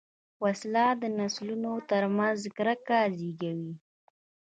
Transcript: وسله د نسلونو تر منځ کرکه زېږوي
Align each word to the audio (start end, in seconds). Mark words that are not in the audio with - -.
وسله 0.43 0.85
د 1.01 1.03
نسلونو 1.19 1.73
تر 1.89 2.03
منځ 2.17 2.39
کرکه 2.57 2.99
زېږوي 3.17 3.73